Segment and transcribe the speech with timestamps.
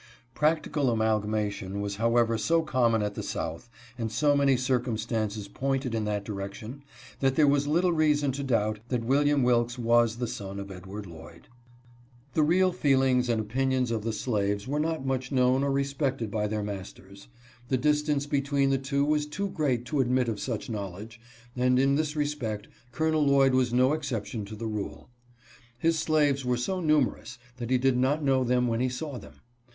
[0.33, 3.69] Practical amalgamation was how ever so common at the South,
[3.99, 6.81] and so many circumstances pointed in that direction,
[7.19, 11.05] that there was little reason to doubt that William Wilks was the son of Edward
[11.05, 11.49] Lloyd.
[12.33, 16.47] The real feelings and opinions of the slaves were not/ much known or respected by
[16.47, 17.27] their masters.
[17.67, 21.21] The distance/ between the two was too great to admit of such knowl edge,
[21.55, 23.11] and in this respect Col.
[23.11, 25.09] Lloyd was no exception to the rule.
[25.77, 29.33] His slaves were so numerous that he did not know them when he saw them.